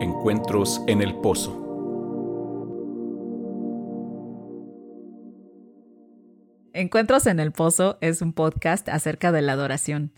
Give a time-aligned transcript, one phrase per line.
[0.00, 1.52] Encuentros en el Pozo.
[6.72, 10.12] Encuentros en el Pozo es un podcast acerca de la adoración.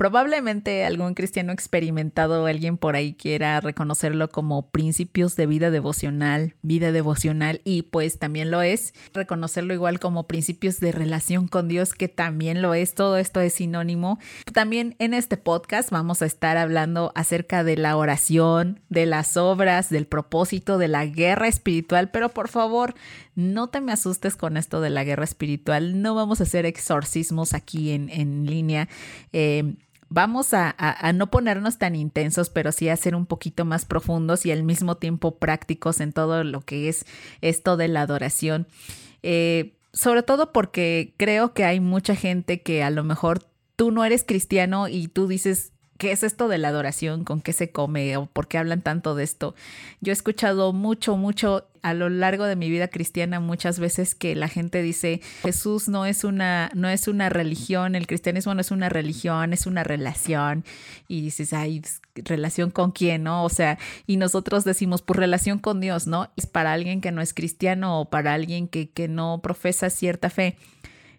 [0.00, 6.90] Probablemente algún cristiano experimentado alguien por ahí quiera reconocerlo como principios de vida devocional, vida
[6.90, 8.94] devocional y pues también lo es.
[9.12, 12.94] Reconocerlo igual como principios de relación con Dios que también lo es.
[12.94, 14.18] Todo esto es sinónimo.
[14.54, 19.90] También en este podcast vamos a estar hablando acerca de la oración, de las obras,
[19.90, 22.94] del propósito, de la guerra espiritual, pero por favor
[23.34, 26.00] no te me asustes con esto de la guerra espiritual.
[26.00, 28.88] No vamos a hacer exorcismos aquí en, en línea.
[29.34, 29.74] Eh,
[30.10, 30.74] vamos a,
[31.14, 34.96] no ponernos tan intensos, pero sí a ser un poquito más profundos y al mismo
[34.96, 37.06] tiempo prácticos en todo lo que es
[37.40, 38.66] esto de la adoración.
[39.22, 43.44] Eh, sobre todo porque creo que hay mucha gente que a lo mejor
[43.76, 47.24] tú no eres cristiano y tú dices, ¿qué es esto de la adoración?
[47.24, 48.16] ¿Con qué se come?
[48.16, 49.54] ¿O por qué hablan tanto de esto?
[50.00, 54.34] Yo he escuchado mucho, mucho a lo largo de mi vida cristiana muchas veces que
[54.34, 58.70] la gente dice Jesús no es una no es una religión, el cristianismo no es
[58.70, 60.64] una religión, es una relación
[61.06, 61.82] y dices, "Ay,
[62.14, 63.44] relación con quién?", ¿no?
[63.44, 66.30] O sea, y nosotros decimos, "Pues relación con Dios", ¿no?
[66.36, 70.30] Es para alguien que no es cristiano o para alguien que que no profesa cierta
[70.30, 70.56] fe.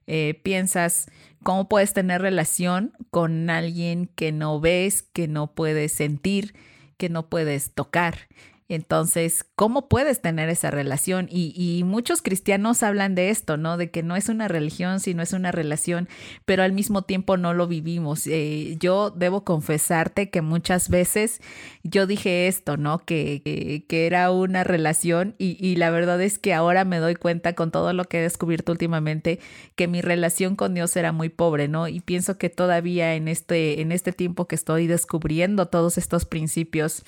[0.07, 1.07] Eh, piensas,
[1.43, 6.53] ¿cómo puedes tener relación con alguien que no ves, que no puedes sentir,
[6.97, 8.27] que no puedes tocar?
[8.71, 11.27] Entonces, ¿cómo puedes tener esa relación?
[11.29, 13.75] Y, muchos cristianos hablan de esto, ¿no?
[13.75, 16.07] De que no es una religión, sino es una relación,
[16.45, 18.27] pero al mismo tiempo no lo vivimos.
[18.27, 21.41] Eh, yo debo confesarte que muchas veces
[21.83, 22.99] yo dije esto, ¿no?
[22.99, 27.55] Que, que, era una relación y, y, la verdad es que ahora me doy cuenta
[27.55, 29.41] con todo lo que he descubierto últimamente
[29.75, 31.89] que mi relación con Dios era muy pobre, ¿no?
[31.89, 37.03] Y pienso que todavía en este, en este tiempo que estoy descubriendo todos estos principios,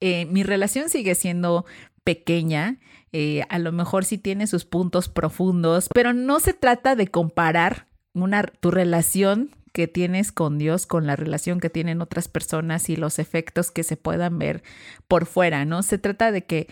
[0.00, 1.64] eh, mi relación sigue siendo
[2.04, 2.78] pequeña,
[3.12, 7.86] eh, a lo mejor sí tiene sus puntos profundos, pero no se trata de comparar
[8.12, 12.94] una, tu relación que tienes con Dios con la relación que tienen otras personas y
[12.94, 14.62] los efectos que se puedan ver
[15.08, 15.82] por fuera, ¿no?
[15.82, 16.68] Se trata de que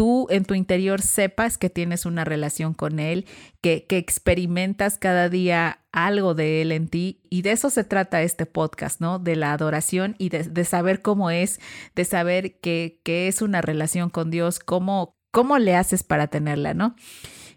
[0.00, 3.26] tú en tu interior sepas que tienes una relación con Él,
[3.60, 7.20] que, que experimentas cada día algo de Él en ti.
[7.28, 9.18] Y de eso se trata este podcast, ¿no?
[9.18, 11.60] De la adoración y de, saber cómo es,
[11.94, 16.72] de saber que, que, es una relación con Dios, cómo, cómo le haces para tenerla,
[16.72, 16.96] ¿no?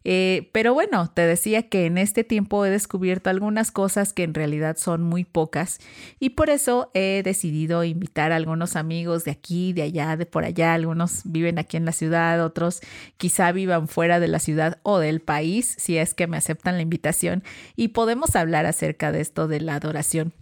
[0.06, 4.34] Eh, pero bueno, te decía que en este tiempo he descubierto algunas cosas que en
[4.34, 5.80] realidad son muy pocas
[6.20, 10.44] y por eso he decidido invitar a algunos amigos de aquí, de allá, de por
[10.44, 10.74] allá.
[10.74, 12.82] Algunos viven aquí en la ciudad, otros
[13.18, 16.82] quizá vivan fuera de la ciudad o del país, si es que me aceptan la
[16.82, 17.44] invitación
[17.76, 20.34] y podemos hablar acerca de esto de la adoración.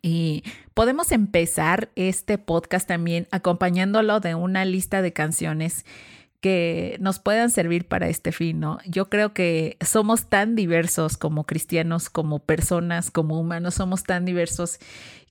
[0.00, 0.42] Y
[0.74, 5.84] podemos empezar este podcast también acompañándolo de una lista de canciones
[6.42, 8.78] que nos puedan servir para este fin, ¿no?
[8.84, 14.80] Yo creo que somos tan diversos como cristianos, como personas, como humanos, somos tan diversos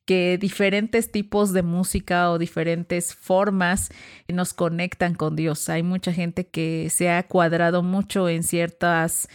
[0.06, 3.92] que diferentes tipos de música o diferentes formas
[4.30, 5.68] nos conectan con Dios.
[5.68, 9.28] Hay mucha gente que se ha cuadrado mucho en ciertas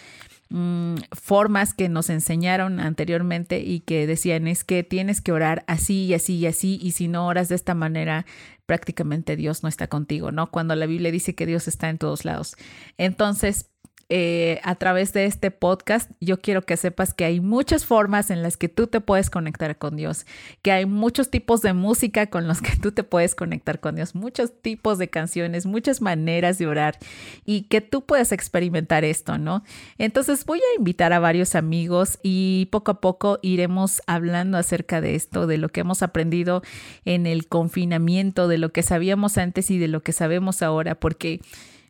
[0.48, 6.04] mm, formas que nos enseñaron anteriormente y que decían es que tienes que orar así
[6.06, 8.26] y así y así y si no oras de esta manera
[8.66, 10.50] prácticamente Dios no está contigo, ¿no?
[10.50, 12.56] Cuando la Biblia dice que Dios está en todos lados.
[12.98, 13.70] Entonces,
[14.08, 18.40] eh, a través de este podcast, yo quiero que sepas que hay muchas formas en
[18.40, 20.26] las que tú te puedes conectar con Dios,
[20.62, 24.14] que hay muchos tipos de música con los que tú te puedes conectar con Dios,
[24.14, 26.98] muchos tipos de canciones, muchas maneras de orar
[27.44, 29.64] y que tú puedes experimentar esto, ¿no?
[29.98, 35.16] Entonces voy a invitar a varios amigos y poco a poco iremos hablando acerca de
[35.16, 36.62] esto, de lo que hemos aprendido
[37.04, 41.40] en el confinamiento, de lo que sabíamos antes y de lo que sabemos ahora, porque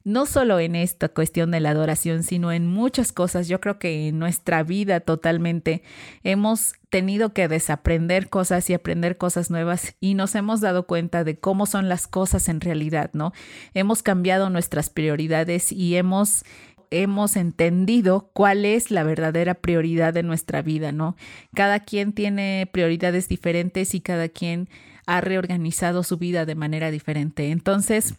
[0.06, 3.48] no solo en esta cuestión de la adoración, sino en muchas cosas.
[3.48, 5.82] Yo creo que en nuestra vida totalmente
[6.22, 11.40] hemos tenido que desaprender cosas y aprender cosas nuevas y nos hemos dado cuenta de
[11.40, 13.32] cómo son las cosas en realidad, ¿no?
[13.74, 16.44] Hemos cambiado nuestras prioridades y hemos
[16.92, 21.16] hemos entendido cuál es la verdadera prioridad de nuestra vida, ¿no?
[21.52, 24.68] Cada quien tiene prioridades diferentes y cada quien
[25.06, 27.50] ha reorganizado su vida de manera diferente.
[27.50, 28.14] Entonces,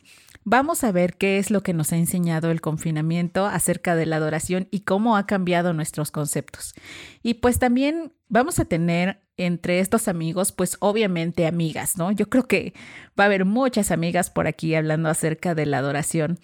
[0.49, 4.15] Vamos a ver qué es lo que nos ha enseñado el confinamiento acerca de la
[4.15, 6.73] adoración y cómo ha cambiado nuestros conceptos.
[7.21, 12.13] Y pues también vamos a tener entre estos amigos, pues obviamente amigas, ¿no?
[12.13, 12.73] Yo creo que
[13.19, 16.39] va a haber muchas amigas por aquí hablando acerca de la adoración,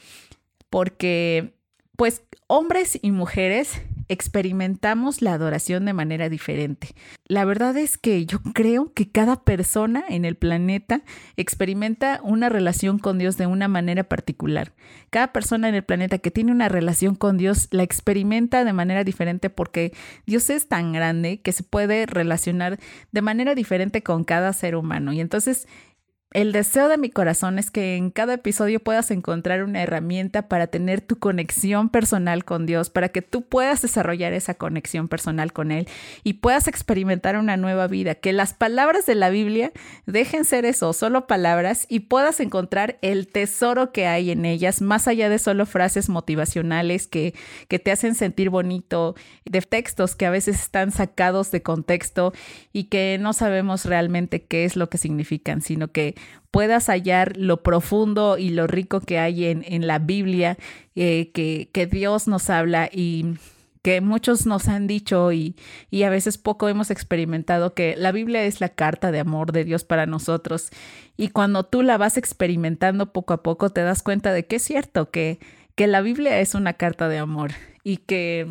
[0.70, 1.54] porque
[1.96, 6.96] pues hombres y mujeres experimentamos la adoración de manera diferente.
[7.26, 11.02] La verdad es que yo creo que cada persona en el planeta
[11.38, 14.74] experimenta una relación con Dios de una manera particular.
[15.10, 19.04] Cada persona en el planeta que tiene una relación con Dios la experimenta de manera
[19.04, 19.94] diferente porque
[20.26, 22.80] Dios es tan grande que se puede relacionar
[23.12, 25.14] de manera diferente con cada ser humano.
[25.14, 25.68] Y entonces
[26.34, 30.68] el deseo de mi corazón es que en cada episodio puedas encontrar una herramienta para
[30.68, 35.72] tener tu conexión personal con Dios, para que tú puedas desarrollar esa conexión personal con
[35.72, 35.88] Él
[36.24, 39.72] y puedas experimentar una nueva vida, que las palabras de la Biblia
[40.08, 45.08] dejen ser eso, solo palabras, y puedas encontrar el tesoro que hay en ellas, más
[45.08, 47.36] allá de solo frases motivacionales que,
[47.68, 49.16] que te hacen sentir bonito,
[49.46, 52.34] de textos que a veces están sacados de contexto
[52.72, 56.16] y que no sabemos realmente qué es lo que significan, sino que
[56.52, 60.58] puedas hallar lo profundo y lo rico que hay en, en la Biblia,
[60.96, 63.36] eh, que, que Dios nos habla y
[63.82, 65.56] que muchos nos han dicho y,
[65.92, 69.66] y, a veces poco hemos experimentado que la Biblia es la carta de amor de
[69.66, 70.70] Dios para nosotros.
[71.18, 74.64] Y cuando tú la vas experimentando poco a poco, te das cuenta de que es
[74.64, 75.40] cierto, que,
[75.76, 77.52] que la Biblia es una carta de amor
[77.84, 78.48] y que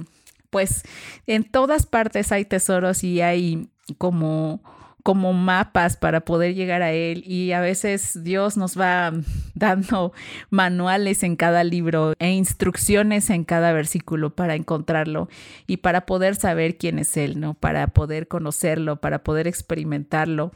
[0.50, 0.82] pues
[1.26, 4.60] en todas partes hay tesoros y hay como
[5.02, 9.12] como mapas para poder llegar a Él y a veces Dios nos va
[9.54, 10.12] dando
[10.50, 15.28] manuales en cada libro e instrucciones en cada versículo para encontrarlo
[15.66, 17.54] y para poder saber quién es Él, ¿no?
[17.54, 20.52] Para poder conocerlo, para poder experimentarlo.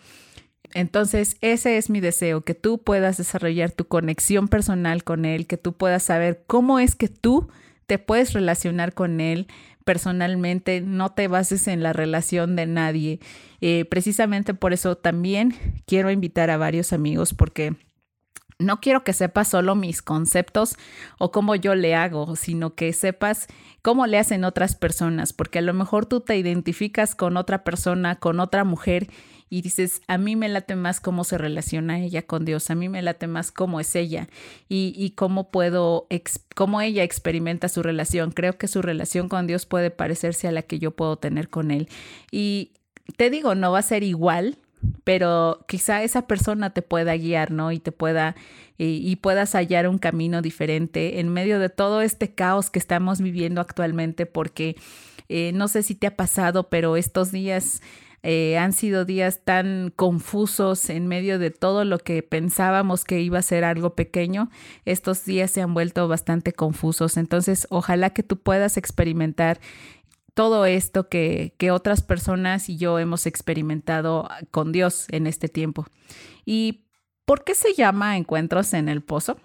[0.74, 5.56] Entonces, ese es mi deseo, que tú puedas desarrollar tu conexión personal con Él, que
[5.56, 7.48] tú puedas saber cómo es que tú
[7.86, 9.46] te puedes relacionar con Él
[9.86, 13.20] personalmente, no te bases en la relación de nadie.
[13.60, 15.54] Eh, precisamente por eso también
[15.86, 17.76] quiero invitar a varios amigos porque
[18.58, 20.76] no quiero que sepas solo mis conceptos
[21.18, 23.46] o cómo yo le hago, sino que sepas
[23.80, 28.16] cómo le hacen otras personas, porque a lo mejor tú te identificas con otra persona,
[28.16, 29.06] con otra mujer
[29.48, 32.88] y dices, a mí me late más cómo se relaciona ella con Dios, a mí
[32.88, 34.28] me late más cómo es ella
[34.68, 36.06] y, y cómo puedo,
[36.54, 38.32] cómo ella experimenta su relación.
[38.32, 41.70] Creo que su relación con Dios puede parecerse a la que yo puedo tener con
[41.70, 41.88] Él.
[42.30, 42.72] Y
[43.16, 44.58] te digo, no va a ser igual,
[45.04, 47.72] pero quizá esa persona te pueda guiar, ¿no?
[47.72, 48.34] Y te pueda
[48.78, 53.62] y, puedas hallar un camino diferente en medio de todo este caos que estamos viviendo
[53.62, 54.76] actualmente, porque
[55.30, 57.80] eh, no sé si te ha pasado, pero estos días
[58.28, 63.38] eh, han sido días tan confusos en medio de todo lo que pensábamos que iba
[63.38, 64.50] a ser algo pequeño.
[64.84, 67.18] Estos días se han vuelto bastante confusos.
[67.18, 69.60] Entonces, ojalá que tú puedas experimentar
[70.34, 75.86] todo esto que, que otras personas y yo hemos experimentado con Dios en este tiempo.
[76.44, 76.88] ¿Y
[77.26, 79.36] por qué se llama Encuentros en el Pozo?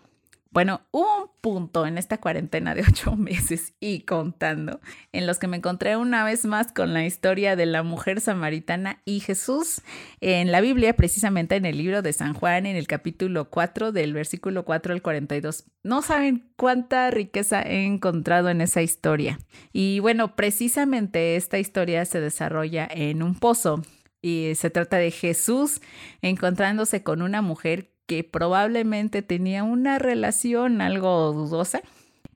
[0.54, 4.82] Bueno, un punto en esta cuarentena de ocho meses y contando,
[5.14, 9.02] en los que me encontré una vez más con la historia de la mujer samaritana
[9.06, 9.82] y Jesús
[10.20, 14.12] en la Biblia, precisamente en el libro de San Juan, en el capítulo 4, del
[14.12, 15.64] versículo 4 al 42.
[15.84, 19.40] No saben cuánta riqueza he encontrado en esa historia.
[19.72, 23.84] Y bueno, precisamente esta historia se desarrolla en un pozo.
[24.22, 25.82] Y se trata de Jesús
[26.22, 31.82] encontrándose con una mujer que probablemente tenía una relación algo dudosa,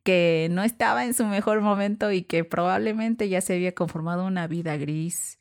[0.03, 4.47] que no estaba en su mejor momento y que probablemente ya se había conformado una
[4.47, 5.37] vida gris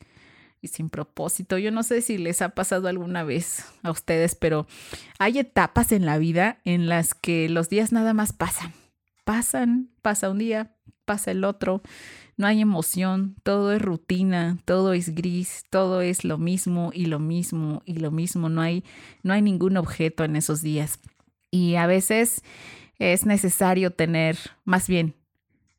[0.60, 1.56] y sin propósito.
[1.56, 4.66] Yo no sé si les ha pasado alguna vez a ustedes, pero
[5.20, 8.72] hay etapas en la vida en las que los días nada más pasan.
[9.22, 10.74] Pasan, pasa un día,
[11.04, 11.80] pasa el otro
[12.36, 17.18] no hay emoción, todo es rutina, todo es gris, todo es lo mismo y lo
[17.18, 18.84] mismo y lo mismo, no hay,
[19.22, 20.98] no hay ningún objeto en esos días.
[21.50, 22.42] Y a veces
[22.98, 25.14] es necesario tener, más bien,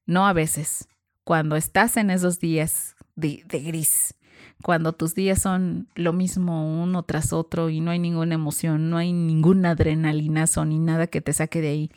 [0.05, 0.87] no a veces,
[1.23, 4.15] cuando estás en esos días de, de gris,
[4.61, 8.97] cuando tus días son lo mismo uno tras otro y no hay ninguna emoción, no
[8.97, 11.91] hay ninguna adrenalinazo ni nada que te saque de ahí,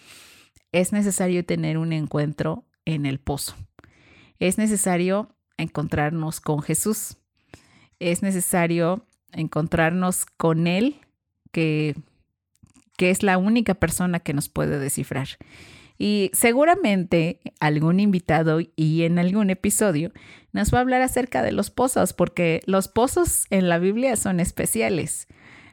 [0.72, 3.54] es necesario tener un encuentro en el pozo.
[4.38, 7.16] Es necesario encontrarnos con Jesús.
[7.98, 11.00] Es necesario encontrarnos con Él,
[11.52, 11.96] que,
[12.96, 15.28] que es la única persona que nos puede descifrar.
[15.98, 20.12] Y seguramente algún invitado y en algún episodio
[20.52, 24.38] nos va a hablar acerca de los pozos, porque los pozos en la Biblia son
[24.38, 25.26] especiales.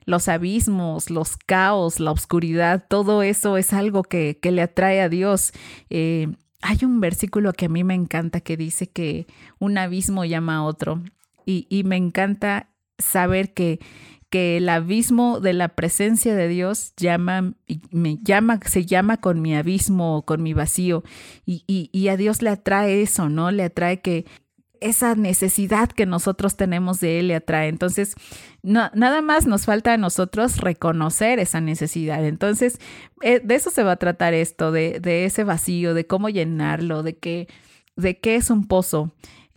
[0.06, 5.10] Los abismos, los caos, la oscuridad, todo eso es algo que, que le atrae a
[5.10, 5.52] Dios.
[5.90, 6.28] Eh,
[6.62, 9.28] hay un versículo que a mí me encanta que dice que
[9.60, 11.02] un abismo llama a otro
[11.46, 13.80] y, me encanta saber que,
[14.32, 17.54] que el abismo de la presencia de Dios llama,
[17.92, 21.04] me llama, se llama con mi abismo, con mi vacío.
[21.46, 23.52] Y, y, y a Dios le atrae eso, ¿no?
[23.52, 24.26] Le atrae que
[24.86, 27.70] esa necesidad que nosotros tenemos de Él le atrae.
[27.70, 28.16] Entonces,
[28.62, 32.24] nada más nos falta a nosotros reconocer esa necesidad.
[32.26, 32.80] Entonces,
[33.22, 37.02] eh, de eso se va a tratar esto, de, de ese vacío, de cómo llenarlo,
[37.02, 37.48] de qué,
[37.96, 39.12] de qué es un pozo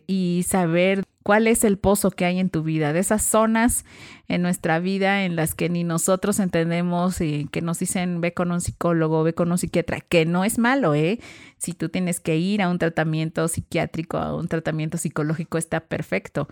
[0.07, 3.85] y saber cuál es el pozo que hay en tu vida, de esas zonas
[4.27, 8.51] en nuestra vida en las que ni nosotros entendemos y que nos dicen ve con
[8.51, 11.19] un psicólogo, ve con un psiquiatra, que no es malo, ¿eh?
[11.59, 16.47] Si tú tienes que ir a un tratamiento psiquiátrico, a un tratamiento psicológico, está perfecto,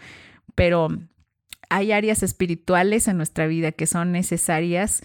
[0.53, 0.89] pero
[1.69, 5.01] hay áreas espirituales en nuestra vida que son necesarias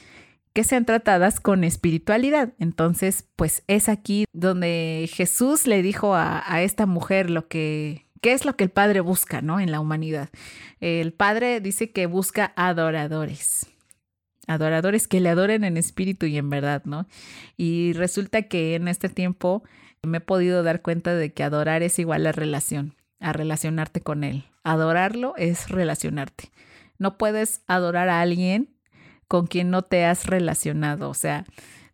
[0.52, 2.52] que sean tratadas con espiritualidad.
[2.58, 8.32] Entonces, pues es aquí donde Jesús le dijo a, a esta mujer lo que ¿Qué
[8.32, 9.58] es lo que el Padre busca, ¿no?
[9.58, 10.30] En la humanidad.
[10.80, 13.66] El Padre dice que busca adoradores.
[14.46, 17.08] Adoradores que le adoren en espíritu y en verdad, ¿no?
[17.56, 19.64] Y resulta que en este tiempo
[20.02, 24.22] me he podido dar cuenta de que adorar es igual a relación, a relacionarte con
[24.22, 24.44] Él.
[24.62, 26.52] Adorarlo es relacionarte.
[26.98, 28.76] No puedes adorar a alguien
[29.26, 31.10] con quien no te has relacionado.
[31.10, 31.44] O sea,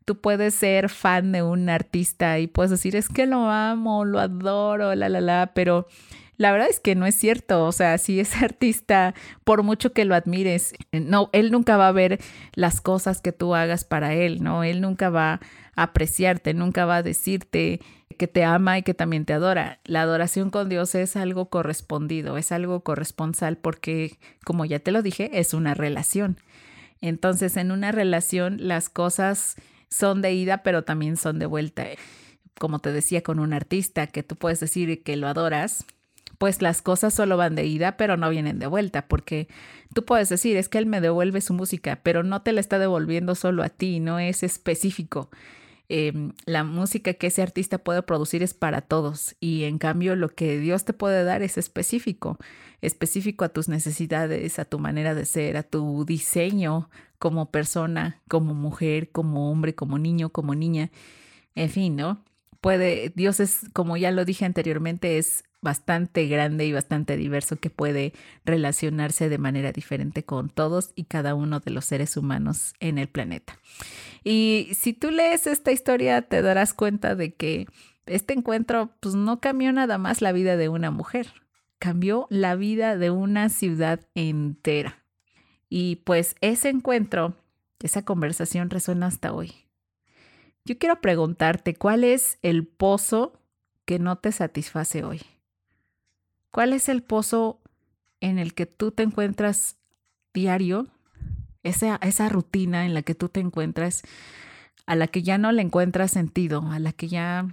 [0.04, 4.20] tú puedes ser fan de un artista y puedes decir, es que lo amo, lo
[4.20, 5.86] adoro, la, la, la, pero
[6.38, 7.64] la verdad es que no es cierto.
[7.64, 9.14] O sea, si ese artista,
[9.44, 12.20] por mucho que lo admires, no, él nunca va a ver
[12.54, 14.64] las cosas que tú hagas para él, ¿no?
[14.64, 15.40] Él nunca va
[15.74, 17.80] a apreciarte, nunca va a decirte
[18.16, 19.80] que te ama y que también te adora.
[19.84, 25.02] La adoración con Dios es algo correspondido, es algo corresponsal porque, como ya te lo
[25.02, 26.38] dije, es una relación.
[27.00, 29.56] Entonces, en una relación las cosas
[29.88, 31.86] son de ida, pero también son de vuelta.
[32.58, 35.84] Como te decía con un artista que tú puedes decir que lo adoras,
[36.38, 39.48] pues las cosas solo van de ida, pero no vienen de vuelta, porque
[39.92, 42.78] tú puedes decir, es que él me devuelve su música, pero no te la está
[42.78, 45.30] devolviendo solo a ti, no es específico.
[45.90, 50.28] Em, la música que ese artista puede producir es para todos y en cambio lo
[50.28, 52.36] que Dios te puede dar es específico,
[52.82, 58.52] específico a tus necesidades, a tu manera de ser, a tu diseño como persona, como
[58.52, 60.90] mujer, como hombre, como niño, como niña,
[61.54, 62.22] en fin, ¿no?
[62.60, 67.70] Puede, Dios es, como ya lo dije anteriormente, es bastante grande y bastante diverso que
[67.70, 68.12] puede
[68.44, 73.08] relacionarse de manera diferente con todos y cada uno de los seres humanos en el
[73.08, 73.58] planeta.
[74.22, 77.66] Y si tú lees esta historia te darás cuenta de que
[78.06, 81.32] este encuentro pues no cambió nada más la vida de una mujer,
[81.78, 85.02] cambió la vida de una ciudad entera.
[85.68, 87.34] Y pues ese encuentro,
[87.80, 89.52] esa conversación resuena hasta hoy.
[90.64, 93.40] Yo quiero preguntarte, ¿cuál es el pozo
[93.84, 95.22] que no te satisface hoy?
[96.58, 97.60] ¿Cuál es el pozo
[98.20, 99.76] en el que tú te encuentras
[100.34, 100.88] diario?
[101.62, 104.02] Esa, rutina en la que tú te encuentras,
[104.84, 107.46] a la que ya no le encuentras sentido, a la que ya,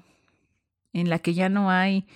[0.92, 2.08] en la que ya no hay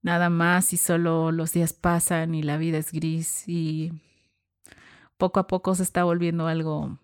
[0.00, 3.92] nada más y solo los días pasan y la vida es gris y
[5.18, 6.98] poco a poco se está volviendo algo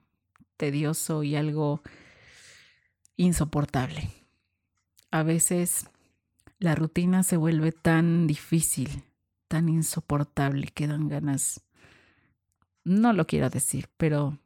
[0.57, 1.83] tedioso y algo
[3.19, 4.09] insoportable.
[5.11, 5.91] A veces
[6.59, 9.05] la rutina se vuelve tan difícil
[9.49, 11.63] tan insoportable que dan ganas,
[12.85, 14.39] no lo quiero decir, pero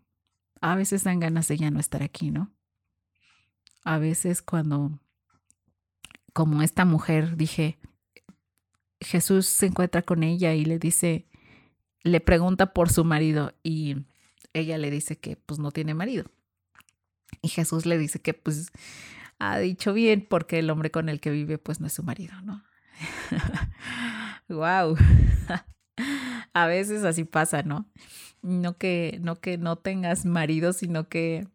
[0.60, 2.52] a veces dan ganas de ya no estar aquí, ¿no?
[3.84, 4.98] A veces cuando,
[6.32, 7.78] como esta mujer, dije,
[9.00, 11.26] Jesús se encuentra con ella y le dice,
[12.04, 13.96] le pregunta por su marido y
[14.52, 16.30] ella le dice que pues no tiene marido.
[17.40, 18.70] Y Jesús le dice que pues
[19.38, 22.40] ha dicho bien porque el hombre con el que vive pues no es su marido,
[22.42, 22.62] ¿no?
[24.52, 24.96] Wow.
[26.54, 27.90] A veces así pasa, ¿no?
[28.42, 31.48] No que, no que no tengas marido, sino que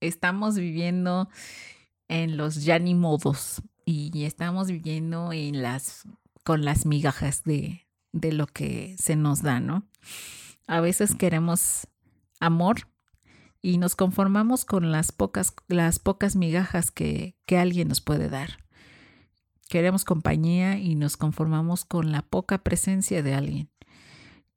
[0.00, 1.28] estamos viviendo
[2.08, 6.06] en los ya ni modos y estamos viviendo en las
[6.44, 9.88] con las migajas de, de lo que se nos da, ¿no?
[10.66, 11.86] A veces queremos
[12.40, 12.88] amor
[13.60, 18.61] y nos conformamos con las pocas, las pocas migajas que, que alguien nos puede dar.
[19.72, 23.70] Queremos compañía y nos conformamos con la poca presencia de alguien.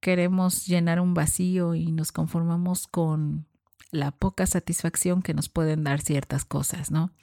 [0.01, 3.48] Queremos llenar un vacío y nos conformamos con
[3.91, 7.13] la poca satisfacción que nos pueden dar ciertas cosas, ¿no?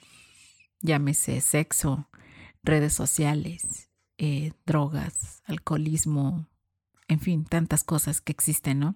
[0.81, 2.09] Llámese sexo,
[2.63, 6.47] redes sociales, eh, drogas, alcoholismo,
[7.07, 8.95] en fin, tantas cosas que existen, ¿no?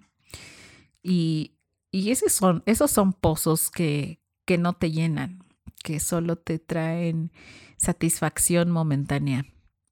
[1.04, 1.54] Y,
[1.92, 5.44] y esos, son, esos son pozos que, que no te llenan,
[5.82, 7.32] que solo te traen
[7.76, 9.46] satisfacción momentánea.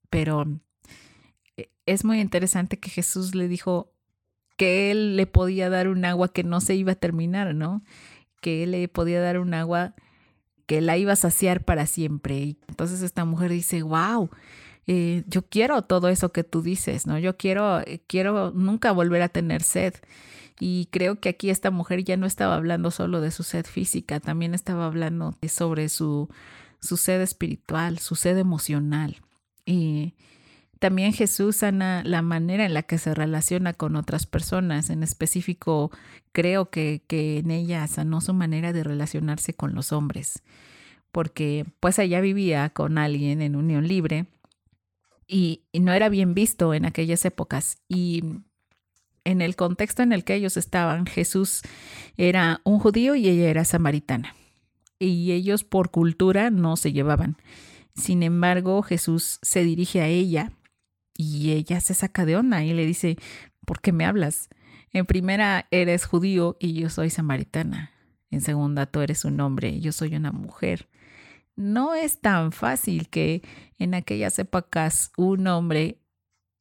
[0.09, 0.45] Pero
[1.57, 3.93] eh, es muy interesante que Jesús le dijo,
[4.57, 7.83] que él le podía dar un agua que no se iba a terminar, ¿no?
[8.41, 9.93] Que él le podía dar un agua
[10.65, 12.39] que la iba a saciar para siempre.
[12.39, 14.29] Y entonces esta mujer dice, wow,
[14.87, 17.19] eh, yo quiero todo eso que tú dices, ¿no?
[17.19, 19.93] Yo quiero, eh, quiero nunca volver a tener sed.
[20.59, 24.19] Y creo que aquí esta mujer ya no estaba hablando solo de su sed física,
[24.19, 26.29] también estaba hablando sobre su,
[26.79, 29.17] su sed espiritual, su sed emocional.
[29.65, 30.15] Y
[30.79, 34.89] también Jesús sana la manera en la que se relaciona con otras personas.
[34.89, 35.91] En específico,
[36.31, 40.41] creo que, que en ella sanó su manera de relacionarse con los hombres,
[41.11, 44.27] porque pues ella vivía con alguien en unión libre
[45.27, 47.77] y, y no era bien visto en aquellas épocas.
[47.87, 48.23] Y
[49.23, 51.61] en el contexto en el que ellos estaban, Jesús
[52.15, 54.35] era un judío y ella era samaritana.
[54.99, 57.37] Y ellos por cultura no se llevaban.
[57.93, 60.53] Sin embargo, Jesús se dirige a ella
[61.17, 63.17] y ella se saca de onda y le dice,
[63.65, 64.49] ¿por qué me hablas?
[64.93, 67.91] En primera, eres judío y yo soy samaritana.
[68.31, 70.87] En segunda, tú eres un hombre y yo soy una mujer.
[71.57, 73.41] No es tan fácil que
[73.79, 75.99] en aquellas épocas un hombre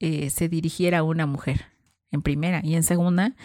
[0.01, 1.67] eh, se dirigiera a una mujer
[2.11, 3.37] en primera, y en segunda,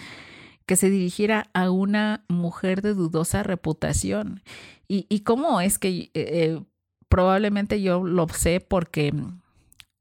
[0.66, 4.42] que se dirigiera a una mujer de dudosa reputación.
[4.88, 6.62] ¿Y, cómo es que eh, eh,
[7.08, 9.14] probablemente yo lo sé porque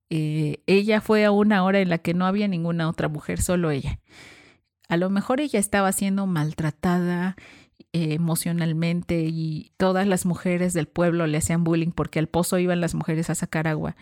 [0.08, 4.00] ella fue a una hora en la que no había ninguna otra mujer, solo ella.
[4.88, 7.36] A lo mejor ella estaba siendo maltratada
[7.92, 12.94] emocionalmente y todas las mujeres del pueblo le hacían bullying porque al pozo iban las
[12.94, 13.96] mujeres a sacar agua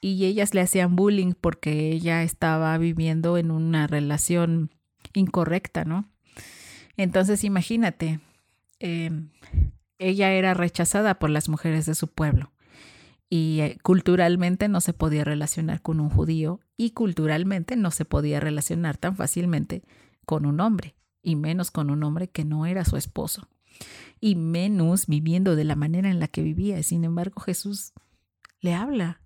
[0.00, 4.70] y ellas le hacían bullying porque ella estaba viviendo en una relación
[5.14, 6.08] incorrecta, ¿no?
[6.96, 8.20] Entonces imagínate,
[8.78, 9.30] em,
[9.98, 12.52] ella era rechazada por las mujeres de su pueblo
[13.30, 18.40] y eh, culturalmente no se podía relacionar con un judío y culturalmente no se podía
[18.40, 19.82] relacionar tan fácilmente
[20.26, 20.94] con un hombre
[21.26, 23.48] y menos con un hombre que no era su esposo
[24.20, 26.80] y menos viviendo de la manera en la que vivía.
[26.84, 27.92] Sin embargo, Jesús
[28.60, 29.20] le habla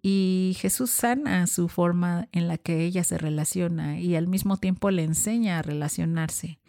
[0.00, 4.90] y Jesús sana su forma en la que ella se relaciona y al mismo tiempo
[4.90, 6.60] le enseña a relacionarse,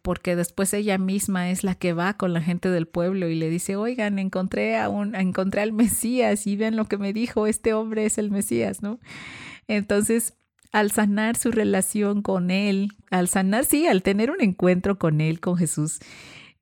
[0.00, 3.50] porque después ella misma es la que va con la gente del pueblo y le
[3.50, 7.74] dice, oigan, encontré, a un, encontré al Mesías y vean lo que me dijo, este
[7.74, 9.00] hombre es el Mesías, ¿no?
[9.66, 10.34] Entonces,
[10.72, 15.40] al sanar su relación con él, al sanar, sí, al tener un encuentro con él,
[15.40, 15.98] con Jesús,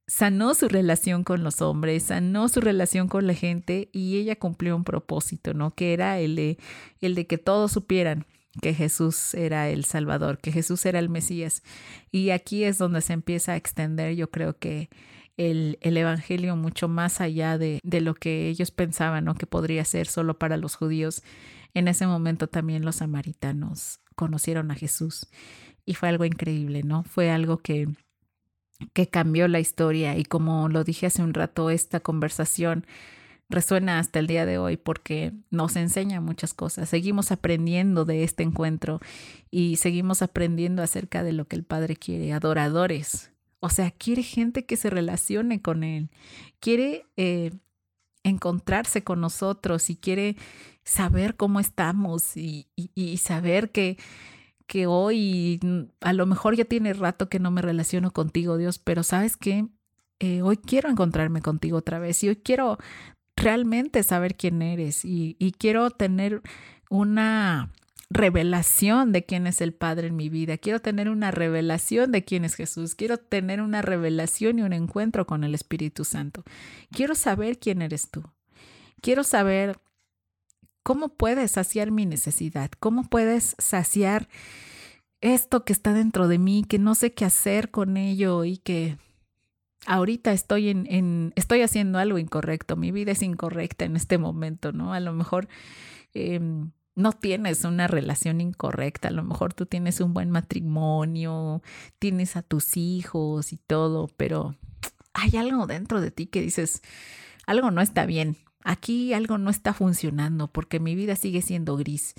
[0.07, 4.75] sanó su relación con los hombres, sanó su relación con la gente y ella cumplió
[4.75, 5.75] un propósito, ¿no?
[5.75, 6.59] Que era el de,
[7.01, 8.27] el de que todos supieran
[8.62, 11.62] que Jesús era el Salvador, que Jesús era el Mesías.
[12.11, 14.88] Y aquí es donde se empieza a extender, yo creo que
[15.37, 19.35] el, el Evangelio mucho más allá de, de lo que ellos pensaban, ¿no?
[19.35, 21.23] Que podría ser solo para los judíos.
[21.75, 25.29] En ese momento también los samaritanos conocieron a Jesús
[25.85, 27.05] y fue algo increíble, ¿no?
[27.05, 27.89] Fue algo que
[28.93, 32.87] que cambió la historia y como lo dije hace un rato, esta conversación
[33.49, 36.89] resuena hasta el día de hoy porque nos enseña muchas cosas.
[36.89, 39.01] Seguimos aprendiendo de este encuentro
[39.51, 43.33] y seguimos aprendiendo acerca de lo que el Padre quiere, adoradores.
[43.61, 46.11] O sea, quiere gente que se relacione con Él,
[46.61, 47.53] quiere eh,
[48.29, 50.37] encontrarse con nosotros y quiere
[50.85, 52.67] saber cómo estamos y,
[53.19, 53.99] saber que
[54.67, 55.61] que hoy
[56.03, 59.67] a lo mejor ya tiene rato que no me relaciono contigo, Dios, pero sabes que
[60.19, 62.77] eh, hoy quiero encontrarme contigo otra vez y hoy quiero
[63.35, 66.43] realmente saber quién eres y quiero tener
[66.91, 67.71] una
[68.11, 70.59] revelación de quién es el Padre en mi vida.
[70.59, 72.94] Quiero tener una revelación de quién es Jesús.
[72.94, 76.42] Quiero tener una revelación y un encuentro con el Espíritu Santo.
[76.90, 78.23] Quiero saber quién eres tú.
[79.01, 79.79] Quiero saber
[80.88, 82.71] ¿Cómo puedes saciar mi necesidad?
[82.81, 84.27] ¿Cómo puedes saciar
[85.21, 88.97] esto que está dentro de mí, que no sé qué hacer con ello y que
[89.85, 94.94] ahorita estoy en, estoy haciendo algo incorrecto, mi vida es incorrecta en este momento, ¿no?
[94.94, 95.49] A lo mejor
[96.14, 101.63] em, no tienes una relación incorrecta, a lo mejor tú tienes un buen matrimonio,
[102.01, 104.57] tienes a tus hijos y todo, pero
[105.15, 106.83] hay algo dentro de ti que dices,
[107.47, 112.15] algo no está bien, aquí algo no está funcionando porque mi vida sigue siendo gris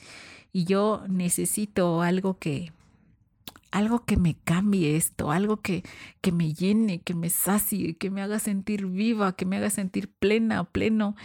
[0.53, 2.71] y yo necesito algo que
[3.71, 5.83] algo que me cambie esto, algo que,
[6.21, 10.09] que me llene, que me sacie, que me haga sentir viva, que me haga sentir
[10.09, 11.15] plena, pleno,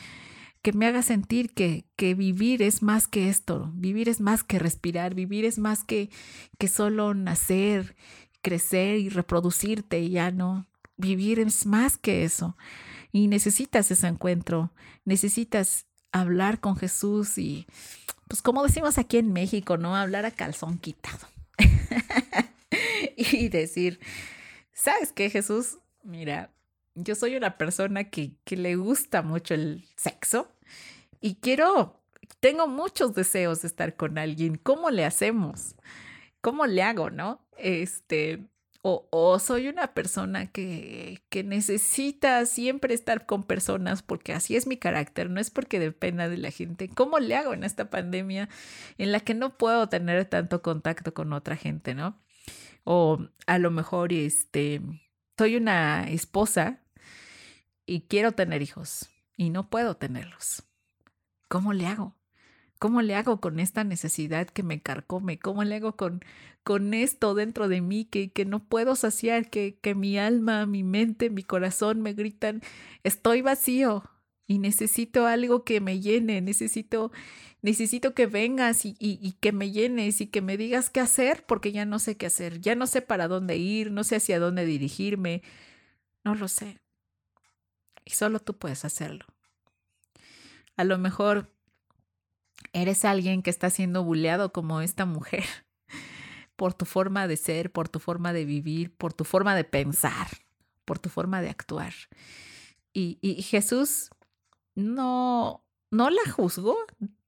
[0.64, 4.58] que me haga sentir que, que vivir es más que esto, vivir es más que
[4.58, 6.08] respirar, vivir es más que,
[6.56, 7.94] que solo nacer,
[8.40, 12.56] crecer y reproducirte, ya no, vivir es más que eso.
[13.12, 14.72] Y necesitas ese encuentro,
[15.04, 17.66] necesitas hablar con Jesús y,
[18.26, 19.94] pues como decimos aquí en México, ¿no?
[19.94, 21.28] Hablar a calzón quitado.
[23.18, 24.00] y decir,
[24.72, 25.76] ¿sabes qué, Jesús?
[26.02, 26.54] Mira,
[26.94, 30.53] yo soy una persona que, que le gusta mucho el sexo
[31.24, 32.04] y quiero,
[32.40, 34.56] tengo muchos deseos de estar con alguien.
[34.56, 35.74] ¿Cómo le hacemos?
[36.42, 37.48] ¿Cómo le hago, no?
[37.56, 38.46] Este,
[38.82, 44.76] o, soy una persona que, que, necesita siempre estar con personas porque así es mi
[44.76, 46.90] carácter, no es porque dependa de la gente.
[46.90, 48.50] ¿Cómo le hago en esta pandemia
[48.98, 52.20] en la que no puedo tener tanto contacto con otra gente, no?
[52.84, 54.82] O a lo mejor este,
[55.38, 56.80] soy una esposa
[57.86, 59.08] y quiero tener hijos
[59.38, 60.64] y no puedo tenerlos.
[61.48, 62.16] ¿Cómo le hago?
[62.78, 65.38] ¿Cómo le hago con esta necesidad que me carcome?
[65.38, 66.22] ¿Cómo le hago con,
[66.64, 70.82] con esto dentro de mí que, que no puedo saciar, que, que mi alma, mi
[70.82, 72.62] mente, mi corazón me gritan,
[73.04, 74.04] estoy vacío
[74.46, 77.12] y necesito algo que me llene, necesito,
[77.62, 81.44] necesito que vengas y, y, y que me llenes y que me digas qué hacer
[81.46, 84.38] porque ya no sé qué hacer, ya no sé para dónde ir, no sé hacia
[84.40, 85.42] dónde dirigirme,
[86.24, 86.78] no lo sé.
[88.04, 89.26] Y solo tú puedes hacerlo.
[90.76, 91.52] A lo mejor
[92.72, 95.44] eres alguien que está siendo buleado como esta mujer
[96.56, 100.26] por tu forma de ser, por tu forma de vivir, por tu forma de pensar,
[100.84, 101.92] por tu forma de actuar.
[102.92, 104.10] Y, Jesús
[104.76, 106.76] no, no la juzgó.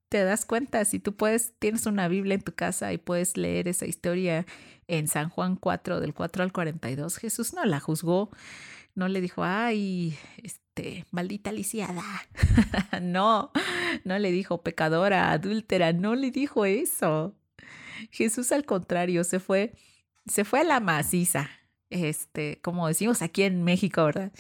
[0.09, 3.67] Te das cuenta, si tú puedes, tienes una Biblia en tu casa y puedes leer
[3.67, 4.47] esa historia
[4.87, 8.31] en San Juan 4, del 4 al 42, Jesús no la juzgó,
[8.97, 12.03] no le dijo, ay, este, maldita lisiada.
[13.03, 13.53] no,
[14.05, 17.37] no le dijo pecadora, adúltera, no le dijo eso.
[18.11, 19.75] Jesús al contrario, se fue,
[20.27, 21.51] se fue a la maciza,
[21.91, 24.33] este, como decimos aquí en México, ¿verdad?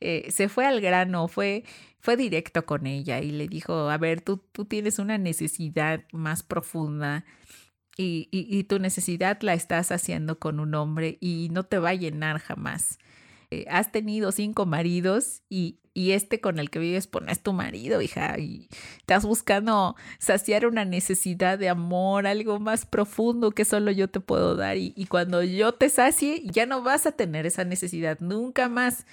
[0.00, 1.64] Eh, se fue al grano, fue,
[1.98, 6.42] fue directo con ella y le dijo, a ver, tú, tú tienes una necesidad más
[6.42, 7.24] profunda
[7.96, 11.90] y, y, y tu necesidad la estás haciendo con un hombre y no te va
[11.90, 12.98] a llenar jamás.
[13.52, 17.42] Eh, has tenido cinco maridos y, y este con el que vives pues no es
[17.42, 23.66] tu marido, hija, y estás buscando saciar una necesidad de amor, algo más profundo que
[23.66, 27.12] solo yo te puedo dar y, y cuando yo te sacie ya no vas a
[27.12, 29.04] tener esa necesidad nunca más.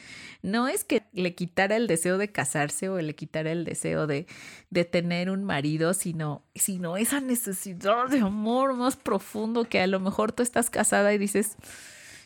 [0.41, 4.25] No es que le quitara el deseo de casarse o le quitara el deseo de,
[4.69, 9.99] de tener un marido, sino, sino esa necesidad de amor más profundo que a lo
[9.99, 11.57] mejor tú estás casada y dices,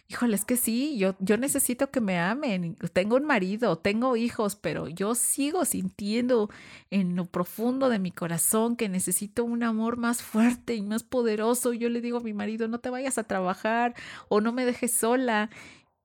[0.07, 4.55] híjole, es que sí, yo, yo necesito que me amen, tengo un marido, tengo hijos,
[4.55, 6.49] pero yo sigo sintiendo
[6.91, 11.73] en lo profundo de mi corazón que necesito un amor más fuerte y más poderoso.
[11.73, 13.95] Yo le digo a mi marido, no te vayas a trabajar
[14.29, 15.49] o no me dejes sola.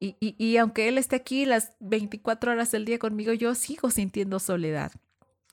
[0.01, 3.91] Y, y, y aunque él esté aquí las 24 horas del día conmigo, yo sigo
[3.91, 4.93] sintiendo soledad.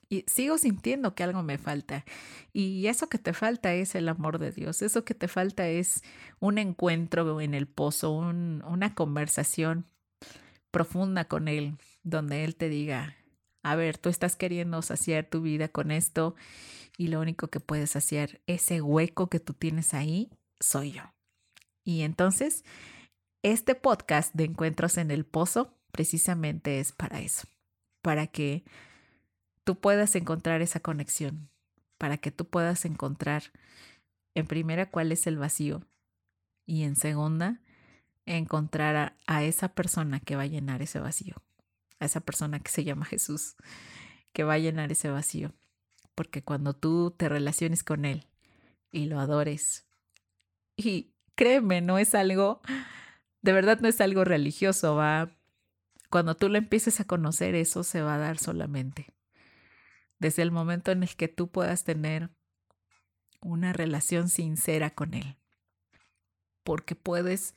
[0.09, 2.05] Y sigo sintiendo que algo me falta.
[2.53, 4.81] Y eso que te falta es el amor de Dios.
[4.81, 6.03] Eso que te falta es
[6.39, 9.85] un encuentro en el pozo, un, una conversación
[10.71, 13.15] profunda con Él, donde Él te diga,
[13.63, 16.35] a ver, tú estás queriendo saciar tu vida con esto
[16.97, 21.01] y lo único que puedes saciar, ese hueco que tú tienes ahí, soy yo.
[21.83, 22.63] Y entonces,
[23.41, 27.47] este podcast de Encuentros en el Pozo precisamente es para eso,
[28.01, 28.65] para que
[29.65, 31.49] tú puedas encontrar esa conexión,
[31.97, 33.51] para que tú puedas encontrar,
[34.35, 35.81] en primera, cuál es el vacío
[36.65, 37.61] y en segunda,
[38.25, 41.35] encontrar a, esa persona que va a llenar ese vacío,
[41.99, 43.55] a esa persona que se llama Jesús,
[44.33, 45.53] que va a llenar ese vacío.
[46.13, 48.25] Porque cuando tú te relaciones con Él
[48.91, 49.85] y lo adores,
[50.77, 52.61] y créeme, no es algo,
[53.41, 55.31] de verdad no es algo religioso, va,
[56.09, 59.14] cuando tú lo empieces a conocer, eso se va a dar solamente
[60.19, 62.29] desde el momento en el que tú puedas tener
[63.41, 65.37] una relación sincera con Él.
[66.63, 67.53] Porque puedes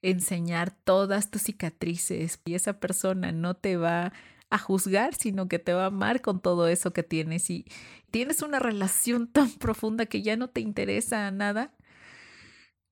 [0.00, 4.12] enseñar todas tus cicatrices y esa persona no te va
[4.50, 7.66] a juzgar, sino que te va a amar con todo eso que tienes y
[8.10, 11.74] tienes una relación tan profunda que ya no te interesa nada,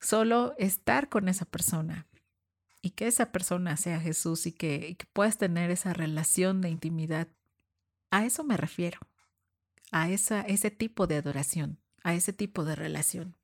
[0.00, 2.08] solo estar con esa persona
[2.82, 6.70] y que esa persona sea Jesús y que, y que puedas tener esa relación de
[6.70, 7.28] intimidad
[8.12, 9.00] a eso me refiero,
[9.90, 13.36] a ese tipo de adoración, a ese tipo de relación.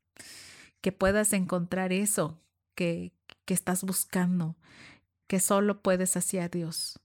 [0.82, 2.38] Que puedas encontrar eso
[2.74, 3.14] que,
[3.46, 4.56] que estás buscando,
[5.26, 7.00] que solo puedes hacia Dios.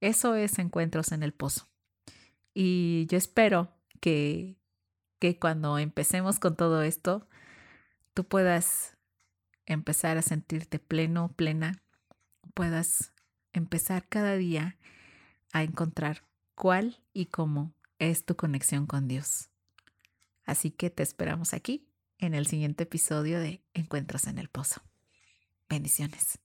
[0.00, 1.66] Eso es encuentros en el pozo.
[2.52, 4.58] Y yo espero que,
[5.18, 7.26] que cuando empecemos con todo esto,
[8.12, 8.98] tú puedas
[9.64, 11.82] empezar a sentirte pleno, plena,
[12.52, 13.14] puedas
[13.54, 14.76] empezar cada día
[15.52, 16.29] a encontrar
[16.60, 19.48] cuál y cómo es tu conexión con Dios.
[20.44, 24.82] Así que te esperamos aquí en el siguiente episodio de Encuentros en el Pozo.
[25.70, 26.38] Bendiciones.